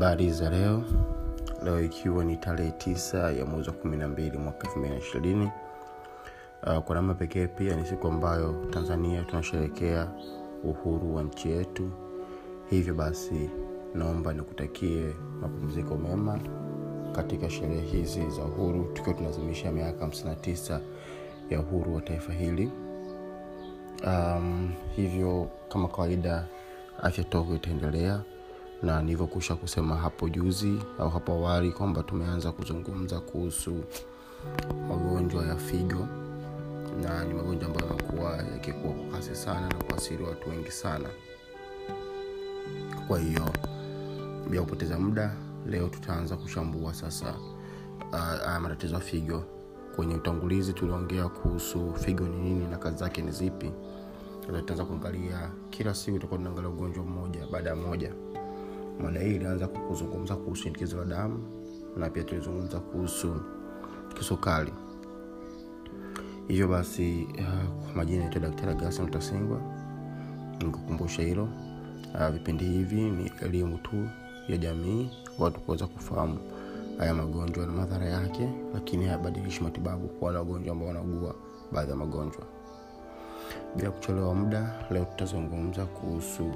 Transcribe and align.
habari 0.00 0.30
za 0.30 0.50
leo. 0.50 0.82
Leo 1.64 1.80
ikiwa 1.84 2.24
ni 2.24 2.36
tarehe 2.36 2.70
tisa 2.70 3.30
ya 3.32 3.44
mwezi 3.46 3.68
wa 3.68 3.74
kumi 3.74 3.96
na 3.96 4.08
mbili 4.08 4.38
mwaka 4.38 4.66
elfu 4.66 4.78
mbili 4.78 4.94
na 4.94 5.00
ishirini. 5.00 5.50
Uh, 6.66 6.78
kwa 6.78 6.94
namna 6.94 7.14
pekee 7.14 7.46
pia 7.46 7.76
ni 7.76 7.86
siku 7.86 8.08
ambayo 8.08 8.66
tanzania 8.70 9.22
tunasherekea 9.22 10.08
uhuru 10.64 11.14
wa 11.16 11.22
nchi 11.22 11.50
yetu. 11.50 11.90
Hivyo 12.70 12.94
basi 12.94 13.50
naomba 13.94 14.32
nikutakie 14.32 15.14
mapumziko 15.40 15.96
mema 15.96 16.38
katika 17.12 17.50
sherehe 17.50 17.80
hizi 17.86 18.30
za 18.30 18.42
uhuru 18.44 18.84
tukiwa 18.94 19.14
tunazimisha 19.16 19.72
miaka 19.72 20.06
59 20.06 20.80
ya 21.50 21.60
uhuru 21.60 21.94
wa 21.94 22.00
taifa 22.00 22.32
hili. 22.32 22.70
Um, 24.06 24.72
hivyo 24.96 25.48
kama 25.68 25.88
kawaida 25.88 26.44
afya 27.02 27.24
togo 27.24 27.54
itaendelea 27.54 28.20
na 28.82 29.02
nilivyokusha 29.02 29.54
kusema 29.54 29.96
hapo 29.96 30.28
juzi 30.28 30.78
au 30.98 31.10
hapo 31.10 31.32
awali 31.32 31.72
kwamba 31.72 32.02
tumeanza 32.02 32.52
kuzungumza 32.52 33.20
kuhusu 33.20 33.84
magonjwa 34.88 35.46
ya 35.46 35.56
figo. 35.56 36.06
Na 37.02 37.24
ni 37.24 37.34
magonjwa 37.34 37.68
ambayo 37.68 37.86
yamekuwa 37.86 38.36
yakikuwa 38.36 38.94
kwa 38.94 39.18
kasi 39.18 39.34
sana 39.36 39.68
na 39.68 39.74
kuasiri 39.74 40.24
watu 40.24 40.50
wengi 40.50 40.70
sana. 40.70 41.08
Kwa 43.08 43.18
hiyo 43.18 43.42
bila 44.50 44.62
kupoteza 44.62 44.98
muda 44.98 45.34
leo 45.66 45.88
tutaanza 45.88 46.36
kuchambua 46.36 46.94
sasa 46.94 47.34
uh, 48.12 48.58
matatizo 48.62 48.94
ya 48.94 49.00
figo. 49.00 49.44
Kwenye 49.96 50.14
utangulizi 50.14 50.72
tuliongea 50.72 51.28
kuhusu 51.28 51.94
figo 51.94 52.24
ni 52.28 52.36
nini 52.38 52.66
na 52.66 52.76
kazi 52.78 52.96
zake 52.96 53.22
ni 53.22 53.30
zipi. 53.30 53.70
Tutaanza 54.46 54.84
kuangalia 54.84 55.50
kila 55.70 55.94
siku 55.94 56.16
tutakuwa 56.16 56.38
tunaangalia 56.38 56.70
ugonjwa 56.70 57.04
mmoja 57.04 57.46
baada 57.52 57.70
ya 57.70 57.76
moja 57.76 58.12
mada 59.02 59.20
hii 59.20 59.34
ilianza 59.36 59.68
kuzungumza 59.68 60.36
kuhusu 60.36 60.62
shinikizo 60.62 60.98
la 60.98 61.04
damu 61.04 61.44
na 61.96 62.10
pia 62.10 62.24
tulizungumza 62.24 62.80
kuhusu 62.80 63.34
kisukari. 64.14 64.72
Hivyo 66.48 66.68
basi 66.68 67.28
uh, 67.38 67.84
kwa 67.84 67.94
majina 67.94 68.20
naitwa 68.24 68.40
daktari 68.40 68.74
gasan 68.74 69.04
utasingwa 69.06 69.60
nikukumbusha 70.60 71.22
hilo. 71.22 71.48
Uh, 72.14 72.28
vipindi 72.28 72.64
hivi 72.64 73.00
ni 73.10 73.32
elimu 73.42 73.78
tu 73.78 74.08
ya 74.48 74.56
jamii 74.56 75.10
watu 75.38 75.60
kuweza 75.60 75.86
kufahamu 75.86 76.38
haya 76.98 77.14
magonjwa 77.14 77.66
na 77.66 77.72
madhara 77.72 78.06
yake 78.06 78.48
lakini 78.74 79.04
hayabadilishi 79.04 79.62
matibabu 79.64 80.08
kwa 80.08 80.26
wale 80.26 80.38
wagonjwa 80.38 80.72
ambao 80.72 80.88
wanaugua 80.88 81.34
baadhi 81.72 81.90
ya 81.90 81.96
magonjwa. 81.96 82.42
Bila 83.76 83.90
kuchelewa 83.90 84.34
muda 84.34 84.74
leo 84.90 85.04
tutazungumza 85.04 85.84
kuhusu 85.86 86.52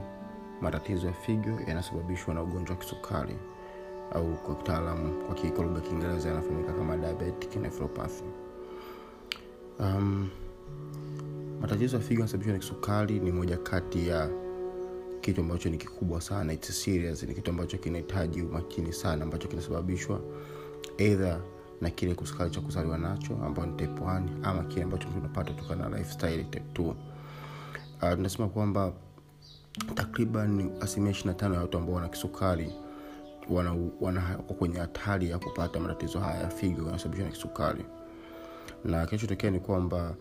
matatizo 0.60 1.06
ya 1.06 1.12
figo 1.12 1.60
yanasababishwa 1.66 2.34
na 2.34 2.42
ugonjwa 2.42 2.77
wa 2.77 2.83
kisukari 2.83 3.36
au 4.12 4.34
kwa 4.34 4.55
kitaalamu 4.55 5.24
kwa 5.24 5.34
kikolugha 5.34 5.80
kiingereza 5.80 6.28
yanafahamika 6.28 6.72
kama 6.72 6.96
diabetic 6.96 7.56
nephropathy. 7.56 8.24
Um, 9.80 10.28
matatizo 11.61 11.96
ya 11.96 12.02
figo 12.02 12.20
yanasababishwa 12.20 12.52
na 12.52 12.58
kisukari 12.58 13.20
ni 13.20 13.33
moja 13.33 13.56
kati 13.58 14.08
ya 14.08 14.30
kitu 15.20 15.41
ambacho 15.41 15.69
ni 15.69 15.77
kikubwa 15.78 16.20
sana. 16.20 16.52
It's 16.52 16.83
serious 16.84 17.22
ni 17.22 17.34
kitu 17.34 17.50
ambacho 17.50 17.78
kinahitaji 17.78 18.42
umakini 18.42 18.92
sana 18.92 19.24
ambacho 19.24 19.48
kinasababishwa 19.48 20.20
eidha 20.98 21.41
na 21.80 21.91
kile 21.91 22.14
kisukari 22.14 22.50
cha 22.50 22.61
kuzaliwa 22.61 22.98
nacho 22.98 23.36
ambao 23.46 23.66
ni 23.66 23.72
type 23.72 24.00
1 24.00 24.22
ama 24.42 24.62
kile 24.62 24.83
ambacho 24.83 25.08
tunapata 25.08 25.52
kutokana 25.52 25.89
na 25.89 25.98
lifestyle 25.98 26.44
type 26.44 26.64
2 26.83 26.83
uh, 26.89 26.94
tunasema 28.14 28.48
kwamba 28.48 28.92
takriban 29.94 30.70
asilimia 30.80 31.11
ishiri 31.12 31.34
tano 31.34 31.55
ya 31.55 31.61
watu 31.61 31.78
ambao 31.78 31.94
wana 31.94 32.08
kisukari 32.08 32.72
wana, 34.00 34.36
kwenye 34.58 34.79
hatari 34.79 35.30
ya 35.30 35.39
kupata 35.39 35.80
matatizo 35.80 36.20
haya 36.20 36.40
ya 36.40 36.48
figo 36.48 36.86
yanasababishwa 36.86 37.27
na 37.27 37.33
kisukari. 37.33 37.84
Na 38.84 39.07
kinachotokea 39.07 39.51
ni 39.51 39.61
kwamba 39.61 40.14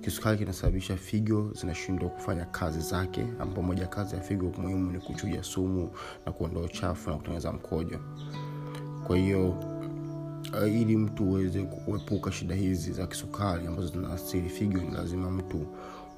kisukari 0.00 0.38
kinasababisha 0.38 0.96
figo 0.96 1.50
zinashindwa 1.60 2.08
kufanya 2.08 2.44
kazi 2.44 2.80
zake 2.80 3.26
ambao 3.40 3.62
moja 3.62 3.86
kazi 3.86 4.14
ya 4.16 4.20
figo 4.22 4.52
muhimu 4.58 4.92
ni 4.92 4.98
kuchuja 4.98 5.42
sumu 5.42 5.90
na 6.26 6.32
kuondoa 6.32 6.62
uchafu 6.62 7.10
na 7.10 7.16
kutengeneza 7.16 7.52
mkojo. 7.52 7.98
Kwa 9.06 9.16
hiyo 9.16 9.48
uh, 10.62 10.68
ili 10.74 10.96
mtu 10.96 11.24
uweze 11.24 11.62
kuepuka 11.62 12.32
shida 12.32 12.54
hizi 12.54 12.92
za 12.92 13.06
kisukari 13.06 13.66
ambazo 13.66 13.88
zinaathiri 13.88 14.48
figo 14.48 14.78
ni 14.78 14.90
lazima 14.90 15.30
mtu 15.30 15.66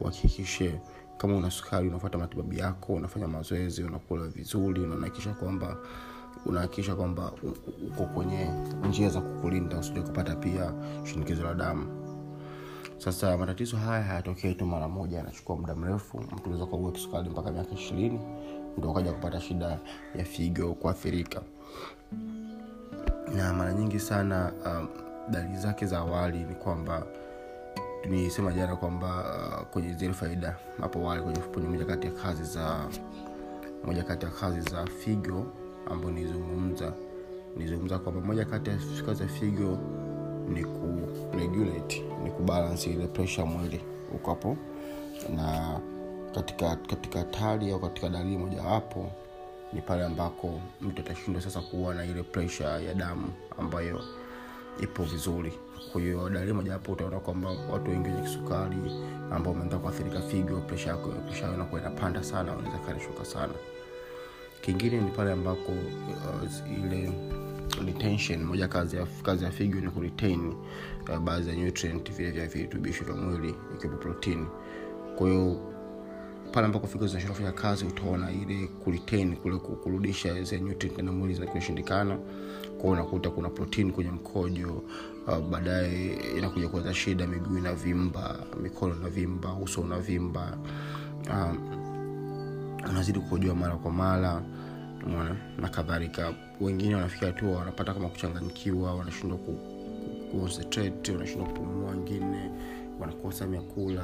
uhakikishe 0.01 0.81
kama 1.23 1.37
una 1.37 1.51
sukari 1.51 1.89
unafuata 1.89 2.19
matibabu 2.19 2.55
yako 2.55 2.93
unafanya 2.95 3.29
mazoezi 3.29 3.83
unakula 3.85 4.27
vizuri 4.27 4.81
na 4.81 4.95
unahakikisha 4.95 5.33
kwamba 5.35 5.77
unahakikisha 6.47 6.95
kwamba 6.95 7.33
uko 7.91 8.05
kwenye 8.05 8.49
njia 8.89 9.09
za 9.09 9.21
kukulinda 9.21 9.79
usije 9.79 10.01
kupata 10.03 10.37
pia 10.37 10.73
shinikizo 11.05 11.43
la 11.45 11.55
damu. 11.55 11.87
Sasa 12.99 13.37
matatizo 13.39 13.77
haya 13.77 14.03
hayatokei 14.03 14.55
tu 14.55 14.67
mara 14.67 14.89
moja 14.89 15.17
yanachukua 15.17 15.57
muda 15.57 15.75
mrefu. 15.75 16.19
Mtu 16.21 16.43
unaweza 16.45 16.67
kuugua 16.67 16.93
kisukari 16.93 17.29
mpaka 17.31 17.51
miaka 17.53 17.75
ishirini 17.75 18.21
ndo 18.79 18.91
ukaja 18.91 19.13
kupata 19.13 19.41
shida 19.41 19.79
ya 20.15 20.25
figo 20.25 20.75
kuathirika. 20.75 21.43
Na 23.37 23.53
mara 23.53 23.73
nyingi 23.73 24.01
sana 24.01 24.53
um, 24.67 24.89
dalili 25.31 25.57
zake 25.59 25.87
za 25.87 25.99
awali 25.99 26.39
ni 26.39 26.55
kwamba 26.55 27.07
nilisema 28.11 28.53
jana 28.53 28.77
kwamba 28.77 29.09
uh, 29.61 29.67
kwenye 29.67 29.95
zile 29.95 30.13
faida 30.13 30.57
hapo 30.81 31.03
wale 31.03 31.23
kwenye, 31.23 31.39
kwenye 31.39 31.69
moja 31.69 31.85
kati 31.85 32.07
ya 32.07 32.13
kazi 32.13 32.45
za 32.45 32.89
moja 33.85 34.03
kati 34.03 34.25
ya 34.27 34.31
kazi 34.33 34.61
za 34.61 34.87
figo 34.87 35.47
ambayo 35.91 36.13
nilizungumza. 36.13 36.93
Nilizungumza 37.57 37.99
kwamba 37.99 38.21
moja 38.21 38.45
kati 38.45 38.71
ya 38.71 38.77
kazi 39.07 39.19
za 39.19 39.29
figo 39.29 39.79
ni 40.49 40.65
ku 40.65 40.93
ni 42.25 42.31
kubalansi 42.31 42.91
ile 42.91 43.07
presha 43.07 43.45
mwili 43.47 43.81
ukapo 44.15 44.57
na 45.37 45.81
katika 46.35 46.77
katika 46.77 47.19
hatari 47.19 47.73
au 47.73 47.81
katika 47.81 48.09
dalili 48.09 48.39
mojawapo 48.39 49.11
ni 49.73 49.81
pale 49.83 50.05
ambako 50.05 50.61
mtu 50.81 51.01
atashindwa 51.03 51.43
sasa 51.43 51.61
kuwa 51.61 51.95
na 51.95 52.05
ile 52.05 52.23
presha 52.23 52.65
ya 52.65 52.95
damu 52.95 53.33
ambayo 53.59 54.01
ipo 54.81 55.03
vizuri. 55.03 55.53
Kwa 55.93 56.01
hiyo 56.01 56.29
dalili 56.31 56.53
mojawapo 56.53 56.93
utaona 56.93 57.21
kwamba 57.21 57.51
watu 57.51 57.91
wengi 57.91 58.09
wenye 58.09 58.23
kisukari 58.23 58.77
ambao 59.31 59.53
wameanza 59.53 59.79
kuathirika 59.79 60.21
figo 60.21 60.61
presha 60.61 60.91
yako 60.91 61.09
presha 61.09 61.49
inapanda 61.81 62.23
sana 62.23 62.57
unaweza 62.57 62.79
kanishuka 62.79 63.25
sana. 63.25 63.53
Kingine 64.61 65.01
ni 65.01 65.11
pale 65.11 65.33
ambako 65.33 65.73
uh, 65.73 66.79
ile 66.85 67.13
retention 67.87 68.45
moja 68.45 68.69
kazi 68.69 68.97
ya, 68.97 69.07
kazi 69.23 69.45
ya 69.45 69.51
figo 69.51 69.81
ni 69.81 69.91
kuretain 69.91 70.55
uh, 71.11 71.19
baadhi 71.19 71.51
ya 71.51 71.57
nutrient 71.57 72.13
vile 72.13 72.31
vya 72.31 72.47
virutubisho 72.47 73.05
vya 73.05 73.15
mwili 73.15 73.55
ikiwepo 73.75 73.99
protini 73.99 74.47
kwa 75.17 75.29
hiyo 75.29 75.72
pale 76.53 76.67
ambako 76.67 76.87
figo 76.87 77.07
zinashindwa 77.07 77.37
kufanya 77.37 77.53
kazi 77.53 77.85
utaona 77.85 78.31
ile 78.33 78.67
kuretain 78.67 79.37
kule 79.37 79.57
kurudisha 79.57 80.43
zile 80.43 81.03
na 81.03 81.13
mwili 81.13 81.35
zinakushindikana 81.35 82.19
kwao 82.81 82.93
unakuta 82.93 83.31
kuna 83.31 83.49
protein 83.49 83.93
kwenye 83.93 84.11
mkojo 84.11 84.83
uh, 85.27 85.39
baadaye 85.39 86.13
inakuja 86.39 86.69
kuleta 86.69 86.95
shida 86.95 87.27
miguu 87.27 87.59
inavimba 87.59 88.37
mikono 88.63 88.97
inavimba 88.97 89.55
uso 89.55 89.81
unavimba 89.81 90.59
um, 91.31 91.59
unazidi 92.91 93.21
kukojoa 93.21 93.55
mara 93.55 93.77
kwa 93.77 93.91
mara 93.93 94.43
mwana 95.07 95.37
na 95.59 95.69
kadhalika. 95.69 96.35
Wengine 96.61 96.95
wanafika 96.95 97.27
hatua 97.27 97.51
wanapata 97.59 97.95
kama 97.95 98.09
kuchanganyikiwa 98.09 98.95
wanashindwa 98.95 99.39
ku, 99.39 99.53
ku, 100.31 100.41
ku 100.41 101.13
wanashindwa 101.13 101.49
kupumua 101.49 101.91
wengine 101.91 102.51
wanakosa 103.01 103.47
vyakula 103.47 104.03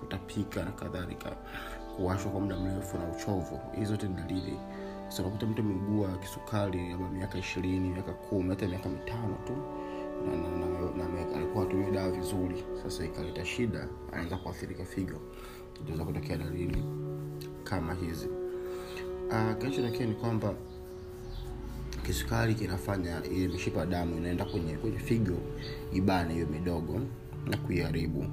kutapika 0.00 0.64
na 0.64 0.70
kadhalika 0.70 1.36
kuwashwa 1.98 2.30
kwa 2.30 2.40
muda 2.40 2.56
mrefu 2.56 2.98
na 2.98 3.04
uchovu. 3.04 3.60
Hizi 3.74 3.86
zote 3.86 4.08
ni 4.08 4.14
dalili. 4.14 4.58
So 5.08 5.30
mtu 5.30 5.46
ameugua 5.60 6.08
kisukari 6.18 6.88
labda 6.90 7.08
miaka 7.10 7.38
ishirini 7.38 7.88
miaka 7.90 8.12
kumi 8.12 8.50
hata 8.50 8.68
miaka 8.68 8.88
mitano 8.88 9.36
tu 9.46 9.52
na, 10.96 11.04
na, 11.04 11.36
alikuwa 11.36 11.64
atumia 11.64 11.90
dawa 11.90 12.10
vizuri. 12.10 12.64
Sasa 12.82 13.04
ikaleta 13.04 13.44
shida 13.44 13.88
anaweza 14.12 14.36
kuathirika 14.36 14.84
figo. 14.84 15.20
Itaweza 15.82 16.04
kutokea 16.04 16.36
dalili 16.36 16.84
kama 17.64 17.94
hizi. 17.94 18.28
Uh, 19.28 19.58
kinachotokea 19.58 20.06
ni 20.06 20.14
kwamba 20.14 20.54
kisukari 22.06 22.54
kinafanya 22.54 23.22
ile 23.24 23.48
mishipa 23.48 23.86
damu 23.86 24.16
inaenda 24.16 24.44
kwenye 24.44 24.76
kwenye 24.76 24.98
figo 24.98 25.36
ibane 25.92 26.34
hiyo 26.34 26.46
midogo 26.46 27.00
na 27.46 27.56
kuiharibu 27.56 28.24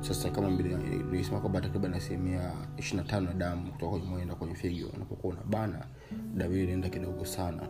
sasa 0.00 0.30
kama 0.30 0.48
nilisema 0.50 1.40
kwamba 1.40 1.60
takriban 1.60 1.94
asilimia 1.94 2.52
ishirina 2.76 3.08
tano 3.08 3.28
ya 3.28 3.34
damu 3.34 3.72
kutoka 3.72 3.90
kwenye 3.90 4.06
mwenda 4.06 4.34
kwenye 4.34 4.54
figo 4.54 4.88
unapokuwa 4.96 5.34
unabana 5.34 5.86
damu 6.34 6.52
hiyo 6.52 6.64
inaenda 6.64 6.88
kidogo 6.88 7.24
sana. 7.24 7.68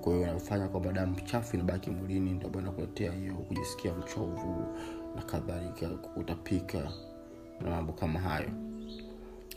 Kwa 0.00 0.12
hiyo 0.14 0.26
inafanya 0.30 0.68
kwamba 0.68 0.92
damu 0.92 1.20
chafu 1.20 1.56
inabaki 1.56 1.90
mwilini 1.90 2.30
ndio 2.32 2.60
inakuletea 2.60 3.12
hiyo 3.12 3.34
kujisikia 3.34 3.94
mchovu 3.94 4.66
na 5.16 5.22
kadhalika 5.22 5.88
kutapika 5.88 6.78
na 7.60 7.70
mambo 7.70 7.92
kama 7.92 8.20
hayo. 8.20 8.48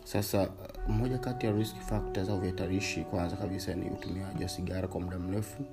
Sasa 0.04 0.50
moja 0.88 1.18
kati 1.18 1.46
ya 1.46 1.52
risk 1.52 1.76
factors 1.76 2.30
au 2.30 2.40
vihatarishi 2.40 3.04
kwanza 3.04 3.36
kabisa 3.36 3.74
ni 3.76 3.90
utumiaji 3.90 4.44
wa 4.44 4.50
sigara 4.50 4.88
kwa 4.88 5.02
muda 5.02 5.20
mrefu 5.20 5.64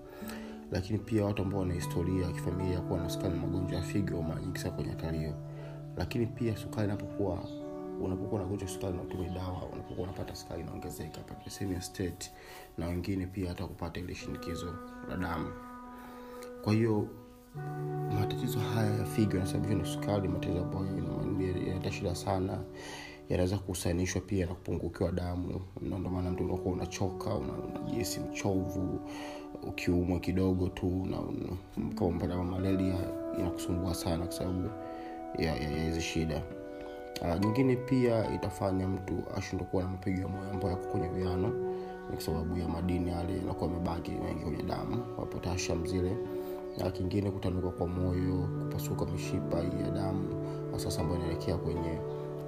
lakini 0.73 0.99
pia 0.99 1.25
watu 1.25 1.43
ambao 1.43 1.61
wana 1.61 1.75
historia 1.75 2.27
ya 2.27 2.33
kifamilia 2.33 2.81
kuwa 2.81 3.01
na 3.01 3.29
magonjwa 3.41 3.79
ya 3.79 3.85
figo 3.85 4.23
mara 4.23 4.41
nyingi 4.41 4.59
sana 4.59 4.75
kwenye 4.75 4.91
hatari 4.91 5.19
hiyo 5.19 5.35
lakini 5.99 6.27
pia 6.27 6.57
sukari 6.57 6.85
inapokuwa 6.85 7.39
unapokuwa 8.05 8.41
unagonjwa 8.41 8.69
sukari 8.69 8.93
unatumia 8.99 9.29
dawa 9.31 9.63
unapokuwa 9.73 10.09
unapata 10.09 10.35
sukari 10.35 10.63
inaongezeka 10.63 11.21
pata 11.21 11.81
state 11.81 12.31
na 12.79 12.87
wengine 12.87 13.27
pia 13.27 13.49
hata 13.49 13.67
kupata 13.67 14.01
ile 14.01 14.15
shinikizo 14.15 14.75
la 15.09 15.17
damu. 15.17 15.53
Kwa 16.65 16.73
hiyo 16.73 17.09
matatizo 18.21 18.59
haya 18.59 18.95
ya 18.95 19.05
figo 19.05 19.37
yanasababishwa 19.37 19.79
na 19.79 19.85
sukari 19.85 20.29
matatizo 20.29 20.63
ambayo 20.65 20.87
yanaleta 20.87 21.93
shida 21.93 22.15
sana 22.15 22.59
yanaweza 23.29 23.59
kuhusanishwa 23.59 24.21
pia 24.21 24.47
na 24.47 24.55
kupungukiwa 24.55 25.13
damu. 25.13 25.61
Na 25.81 25.99
maana 25.99 26.31
mtu 26.31 26.45
unakuwa 26.45 26.75
unachoka 26.75 27.35
unajisi 27.35 28.21
una 28.21 28.31
mchovu 28.31 29.01
ukiumwa 29.63 30.21
kidogo 30.21 30.69
tu 30.69 31.07
na 31.11 31.19
kama 32.29 32.45
malaria 32.45 32.95
inakusumbua 33.39 33.95
sana 33.95 34.25
kwa 34.25 34.33
sababu 34.33 34.71
ya 35.39 35.55
hizi 35.55 36.01
shida. 36.01 36.43
Uh, 37.23 37.41
nyingine 37.41 37.77
pia 37.77 38.31
itafanya 38.35 38.89
mtu 38.89 39.23
ashindwa 39.37 39.67
kuwa 39.67 39.83
na 39.83 39.89
mapigo 39.89 40.21
ya 40.21 40.29
moyo 40.29 40.51
ambayo 40.51 40.71
yako 40.71 40.87
kwenye 40.89 41.09
viano 41.09 41.53
kwa 42.11 42.21
sababu 42.21 42.59
ya 42.59 42.69
madini 42.69 43.11
yale 43.11 43.37
yanakuwa 43.37 43.71
amebaki 43.71 44.11
mengi 44.11 44.43
kwenye 44.45 44.63
damu 44.63 45.05
wapotasham 45.19 45.87
zile. 45.87 46.17
Kingine 46.93 47.31
kutanuka 47.31 47.69
kwa 47.71 47.87
moyo 47.87 48.49
kupasuka 48.65 49.05
mishipa 49.07 49.59
ya 49.59 49.91
damu 49.91 50.29
sasa 50.77 51.01
ambayo 51.01 51.21
inaelekea 51.21 51.57
kwenye 51.57 51.99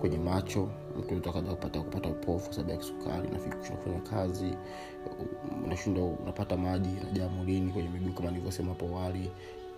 kwenye 0.01 0.19
macho. 0.19 0.69
Mtu 0.99 1.15
utakaja 1.17 1.51
kupata 1.51 1.81
kupata 1.81 2.09
upofu 2.09 2.53
sababu 2.53 2.71
ya 2.71 2.77
kisukari 2.79 3.29
kufanya 3.77 4.01
kazi 4.01 4.55
unashinda 5.65 6.03
unapata 6.03 6.57
maji 6.57 6.89
najaa 7.05 7.29
mwilini 7.29 7.73
kwenye 7.73 7.89
miguu 7.89 8.13
kama 8.13 8.29
nilivyosema 8.31 8.69
hapo 8.69 8.87
awali 8.87 9.31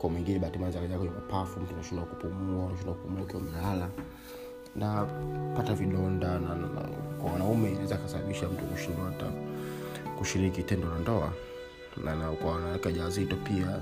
kwa 0.02 0.10
mwingine 0.10 0.38
bahatimaza 0.38 0.80
kaja 0.80 0.98
kwenye 0.98 1.12
mapafu 1.14 1.60
mtu 1.60 1.74
unashindwa 1.74 2.06
kupumua 2.06 2.66
unashindwa 2.66 2.94
kupumua 2.94 3.22
ukiwa 3.22 3.42
umelala 3.42 3.88
na 4.76 5.04
pata 5.56 5.74
vidonda 5.74 6.38
na, 6.38 6.48
na, 6.48 6.54
na 6.54 6.80
kwa 7.22 7.32
wanaume 7.32 7.70
inaweza 7.70 7.96
kasababisha 7.96 8.48
mtu 8.48 8.64
kushindwa 8.64 9.04
hata 9.04 9.26
kushiriki 10.18 10.62
tendo 10.62 10.88
la 10.88 10.98
ndoa. 10.98 11.32
Na, 12.04 12.16
na 12.16 12.28
kwa 12.30 12.52
wanawake 12.52 12.92
jawazito 12.92 13.36
pia 13.36 13.80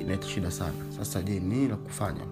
inaleta 0.00 0.28
shida 0.28 0.50
sana. 0.50 0.72
Sasa 0.98 1.22
je 1.22 1.40
nini 1.40 1.68
la 1.68 1.76
kufanya? 1.76 2.24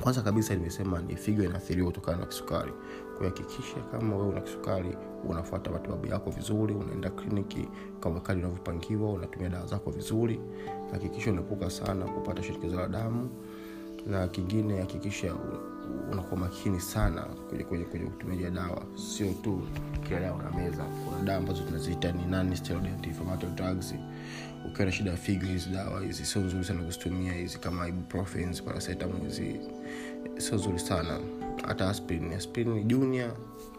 Kwanza 0.00 0.22
kabisa 0.22 0.54
nimesema 0.54 1.00
ni 1.02 1.16
figo 1.16 1.42
inaathiriwa 1.44 1.86
kutokana 1.86 2.18
na 2.18 2.26
kisukari. 2.26 2.72
Kuhakikisha 3.18 3.76
kama 3.92 4.16
wewe 4.16 4.28
una 4.28 4.40
kisukari 4.40 4.96
unafuata 5.28 5.70
matibabu 5.70 6.06
yako 6.06 6.30
vizuri 6.30 6.74
unaenda 6.74 7.10
kliniki 7.10 7.68
kama 8.00 8.20
kali 8.20 8.40
unavyopangiwa 8.40 9.12
unatumia 9.12 9.48
dawa 9.48 9.66
zako 9.66 9.90
vizuri 9.90 10.40
hakikisha 10.92 11.30
unaepuka 11.30 11.70
sana 11.70 12.04
kupata 12.04 12.42
shinikizo 12.42 12.76
la 12.76 12.88
damu. 12.88 13.30
Na 14.06 14.28
kingine 14.28 14.80
hakikisha 14.80 15.34
unakuwa 16.12 16.40
makini 16.40 16.80
sana 16.80 17.22
kwenye, 17.48 17.64
kwenye, 17.64 17.84
kwenye 17.84 18.06
utumiaji 18.06 18.44
wa 18.44 18.50
dawa. 18.50 18.82
Sio 18.94 19.32
tu 19.32 19.62
kila 20.08 20.20
dawa 20.20 20.38
unameza 20.38 20.84
kuna 20.84 21.22
dawa 21.24 21.38
ambazo 21.38 21.62
tunaziita 21.62 22.12
ni 22.12 22.26
ukiwa 24.66 24.86
na 24.86 24.92
shida 24.92 25.10
ya 25.10 25.16
figo 25.16 25.46
hizi 25.46 25.70
dawa 25.70 26.00
hizi 26.00 26.26
sio 26.26 26.42
nzuri 26.42 26.64
sana 26.64 26.82
kuzitumia. 26.82 27.32
Hizi 27.32 27.58
kama 27.58 27.88
ibuprofen 27.88 28.54
paracetamol 28.62 29.20
hizi 29.20 29.60
sio 30.38 30.54
nzuri 30.58 30.78
sana 30.78 31.18
hata 31.66 31.88
aspirin. 31.88 32.32
Aspirin 32.32 32.72
ni 32.74 32.84
junior. 32.84 33.30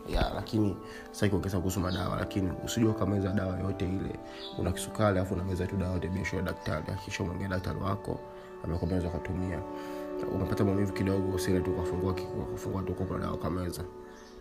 Ya 0.10 0.32
lakini 0.36 0.78
sasa 1.12 1.30
kuongeza 1.30 1.58
kuhusu 1.58 1.80
madawa 1.80 2.16
lakini 2.20 2.52
usijua 2.66 2.92
ukameza 2.92 3.30
dawa 3.34 3.60
yote 3.60 3.86
ile 3.86 4.20
una 4.60 4.72
kisukari 4.72 5.18
alafu 5.18 5.34
unameza 5.34 5.68
tu 5.68 5.76
dawa 5.78 5.94
yote 5.94 6.08
biashara 6.08 6.38
ya 6.38 6.44
daktari. 6.44 6.84
Hakikisha 6.86 7.24
umeongea 7.24 7.48
daktari 7.48 7.80
wako 7.80 8.20
amekwambia 8.64 9.10
kutumia. 9.10 9.60
Umepata 10.36 10.64
maumivu 10.66 10.94
kidogo 10.94 11.36
usile 11.36 11.60
tu 11.60 11.72
kafungua 11.74 12.14
kafungua 12.52 12.82
tu 12.84 12.94
kwa 12.94 13.20
dawa 13.20 13.38
kameza 13.38 13.84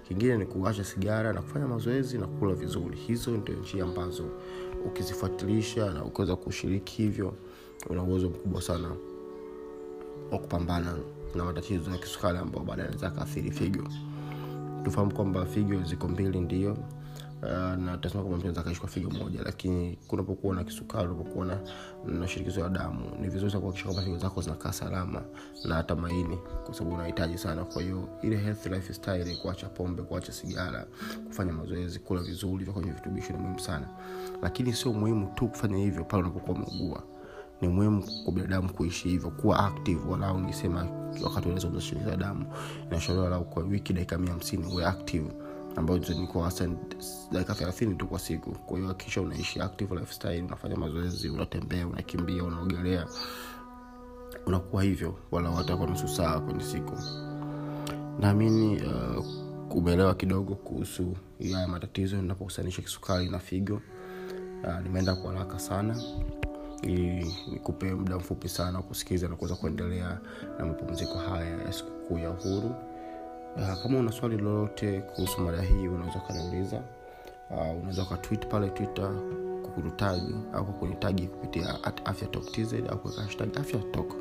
kingine 0.08 0.36
ni 0.36 0.46
kuacha 0.46 0.84
sigara 0.84 1.32
na 1.32 1.42
kufanya 1.42 1.66
mazoezi 1.66 2.18
na 2.18 2.26
kula 2.26 2.54
vizuri. 2.54 2.96
Hizo 2.96 3.30
ndio 3.30 3.54
njia 3.54 3.84
ambazo 3.84 4.24
ukizifuatilisha 4.86 5.90
na 5.90 6.04
ukiweza 6.04 6.36
kushiriki 6.36 7.02
hivyo 7.02 7.34
una 7.90 8.02
uwezo 8.02 8.28
mkubwa 8.28 8.62
sana 8.62 8.90
wa 10.32 10.38
kupambana 10.38 10.94
na 11.34 11.44
matatizo 11.44 11.90
ya 11.90 11.98
kisukari 11.98 12.38
ambao 12.38 12.64
baadaye 12.64 12.88
anaweza 12.88 13.06
akaathiri 13.08 13.50
figo. 13.50 13.88
Tufahamu 14.84 15.14
kwamba 15.14 15.46
figo 15.46 15.82
ziko 15.82 16.08
mbili 16.08 16.40
ndio 16.40 16.76
Uh, 17.44 17.48
na 17.48 17.98
tasema 17.98 18.22
kwamba 18.22 18.38
mtu 18.38 18.46
anaweza 18.46 18.62
kaishi 18.62 18.80
kwa 18.80 18.88
figo 18.88 19.10
moja 19.10 19.42
lakini 19.42 19.98
kunapokuwa 20.08 20.54
na 20.54 20.64
kisukari 20.64 21.08
unapokuwa 21.08 21.46
na, 21.46 21.58
na 22.06 22.28
shirikizo 22.28 22.60
la 22.60 22.68
damu 22.68 23.00
ni 23.20 23.28
vizuri 23.28 23.52
kuhakikisha 23.52 23.84
kwamba 23.84 24.02
figo 24.02 24.18
zako 24.18 24.42
zinakaa 24.42 24.72
salama 24.72 25.22
na 25.64 25.74
hata 25.74 25.96
maini 25.96 26.38
kwa 26.64 26.74
sababu 26.74 26.94
unahitaji 26.96 27.38
sana. 27.38 27.64
Kwa 27.64 27.82
hiyo 27.82 28.08
ile 28.22 28.36
health 28.36 28.66
lifestyle 28.66 29.36
kuacha 29.36 29.68
pombe 29.68 30.02
kuacha 30.02 30.32
sigara 30.32 30.86
kufanya 31.26 31.52
mazoezi 31.52 31.98
kula 31.98 32.22
vizuri 32.22 32.64
vya 32.64 32.72
kwenye 32.74 32.90
vitubisho 32.92 33.32
ni 33.32 33.38
muhimu 33.38 33.60
sana. 33.60 33.88
Lakini 34.42 34.72
sio 34.72 34.92
muhimu 34.92 35.26
tu 35.34 35.48
kufanya 35.48 35.76
hivyo 35.76 36.04
pale 36.04 36.22
unapokuwa 36.22 36.56
umeugua 36.56 37.02
ni 37.62 37.68
muhimu 37.68 38.02
kwa 38.24 38.32
binadamu 38.32 38.72
kuishi 38.72 39.08
hivyo 39.08 39.30
kuwa 39.30 39.66
active 39.66 40.00
walau 40.10 40.40
nisema 40.40 40.86
wakati 41.24 41.48
unaweza 41.48 42.16
damu 42.16 42.46
inashauriwa 42.86 43.28
lau 43.30 43.44
kwa 43.44 43.62
wiki 43.62 43.92
dakika 43.92 44.18
mia 44.18 44.30
hamsini 44.30 44.66
uwe 44.72 44.86
active 44.86 45.30
ambayo 45.76 45.98
ni 45.98 46.28
dakika 47.32 47.54
thelathini 47.54 47.94
tu 47.94 48.06
kwa 48.06 48.18
siku. 48.18 48.50
Kwa 48.52 48.76
hiyo 48.76 48.88
hakikisha 48.88 49.20
unaishi 49.20 49.60
active 49.60 49.94
lifestyle 49.94 50.42
unafanya 50.42 50.76
mazoezi 50.76 51.28
unatembea 51.28 51.86
unakimbia 51.86 52.44
unaogelea 52.44 53.06
unakuwa 54.46 54.82
hivyo 54.82 55.14
wala 55.30 55.50
hata 55.50 55.76
kwa 55.76 55.86
nusu 55.86 56.08
saa 56.08 56.40
kwenye 56.40 56.64
siku. 56.64 56.92
Naamini 58.20 58.82
uh, 58.82 59.76
umeelewa 59.76 60.14
kidogo 60.14 60.54
kuhusu 60.54 61.16
haya 61.52 61.68
matatizo 61.68 62.18
inapohusanisha 62.18 62.82
kisukari 62.82 63.28
na 63.28 63.38
figo. 63.38 63.80
Uh, 64.64 64.80
nimeenda 64.82 65.14
kwa 65.14 65.32
haraka 65.32 65.58
sana 65.58 66.02
ili 66.82 67.34
nikupe 67.52 67.94
muda 67.94 68.16
mfupi 68.16 68.48
sana 68.48 68.82
kusikiza 68.82 69.28
na 69.28 69.36
kuweza 69.36 69.54
kuendelea 69.56 70.18
na 70.58 70.66
mapumziko 70.66 71.18
haya 71.18 71.56
ya 71.58 71.72
sikukuu 71.72 72.18
ya 72.18 72.30
uhuru. 72.30 72.74
Uh, 73.56 73.82
kama 73.82 73.98
una 73.98 74.12
swali 74.12 74.36
lolote 74.36 75.00
kuhusu 75.00 75.40
mada 75.40 75.62
hii 75.62 75.88
unaweza 75.88 76.18
ukaniuliza. 76.24 76.82
Uh, 77.50 77.76
unaweza 77.80 78.02
ukatwit 78.02 78.46
pale 78.46 78.70
twitter 78.70 79.10
kukutagi 79.62 80.34
au 80.52 80.64
kukunitagi 80.64 81.26
kupitia 81.26 81.84
at 81.84 82.08
afya 82.08 82.28
tz 82.28 82.74
au 82.90 82.98
kuweka 82.98 83.22
afya 83.60 83.80
talk 83.92 84.14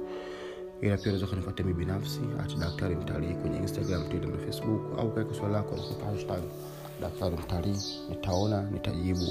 ila 0.82 0.96
pia 0.98 1.04
unaweza 1.06 1.26
ukanifuatia 1.26 1.66
mi 1.66 1.74
binafsi 1.74 2.20
at 2.44 2.58
daktari 2.58 2.96
mtalii 2.96 3.34
kwenye 3.34 3.58
instagram 3.58 4.10
twitter 4.10 4.30
na 4.30 4.38
facebook 4.38 5.00
au 5.00 5.12
kaweka 5.12 5.34
swali 5.34 5.54
lako 5.54 5.76
hashtag 6.06 6.42
daktari 7.02 7.36
mtalii. 7.36 7.78
Nitaona 8.10 8.62
nitajibu 8.62 9.26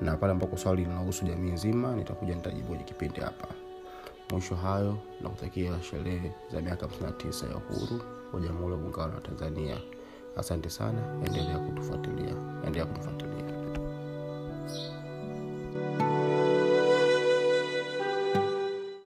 na 0.00 0.16
pale 0.16 0.32
ambako 0.32 0.56
swali 0.56 0.84
linahusu 0.84 1.24
jamii 1.24 1.50
nzima 1.52 1.94
nitakuja 1.96 2.34
nitajibu 2.34 2.68
kwenye 2.68 2.84
kipindi 2.84 3.20
hapa. 3.20 3.48
Mwisho 4.30 4.54
hayo 4.56 4.98
nakutakia 5.20 5.82
sherehe 5.82 6.32
za 6.52 6.60
miaka 6.60 6.86
59 6.86 7.50
ya 7.50 7.56
uhuru 7.56 8.00
wa 8.32 8.40
jamhuri 8.40 8.72
ya 8.74 8.80
muungano 8.80 9.14
wa 9.14 9.20
tanzania. 9.20 9.76
Asante 10.36 10.70
sana 10.70 10.98
endelea 11.26 11.58
kutufuatilia 11.58 12.34
endelea 12.66 12.86
kutufuatilia 12.86 13.36
thank 15.98 16.20
you 16.20 16.25